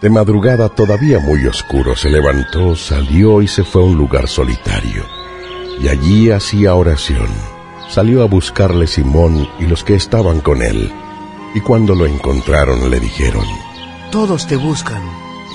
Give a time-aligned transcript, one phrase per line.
[0.00, 5.04] De madrugada, todavía muy oscuro, se levantó, salió y se fue a un lugar solitario.
[5.78, 7.28] Y allí hacía oración.
[7.90, 10.90] Salió a buscarle Simón y los que estaban con él.
[11.54, 13.44] Y cuando lo encontraron le dijeron,
[14.10, 15.02] Todos te buscan.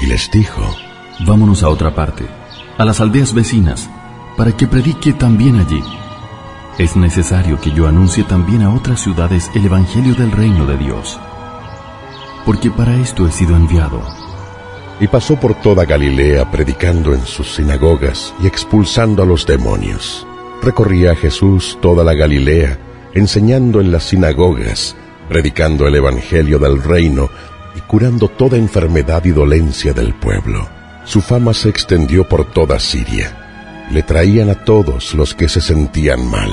[0.03, 0.61] y les dijo,
[1.25, 2.27] Vámonos a otra parte,
[2.77, 3.89] a las aldeas vecinas,
[4.37, 5.81] para que predique también allí.
[6.77, 11.17] Es necesario que yo anuncie también a otras ciudades el Evangelio del reino de Dios.
[12.45, 14.03] Porque para esto he sido enviado.
[14.99, 20.25] Y pasó por toda Galilea predicando en sus sinagogas y expulsando a los demonios.
[20.61, 22.79] Recorría Jesús toda la Galilea,
[23.13, 24.95] enseñando en las sinagogas,
[25.29, 27.29] predicando el Evangelio del reino
[27.75, 30.67] y curando toda enfermedad y dolencia del pueblo.
[31.03, 33.85] Su fama se extendió por toda Siria.
[33.91, 36.49] Le traían a todos los que se sentían mal,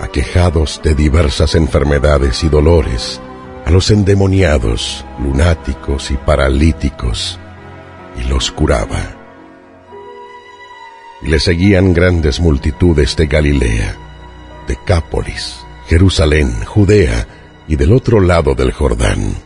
[0.00, 3.20] aquejados de diversas enfermedades y dolores,
[3.64, 7.40] a los endemoniados, lunáticos y paralíticos,
[8.18, 9.16] y los curaba.
[11.22, 13.96] Y le seguían grandes multitudes de Galilea,
[14.66, 17.26] Decápolis, Jerusalén, Judea
[17.68, 19.45] y del otro lado del Jordán.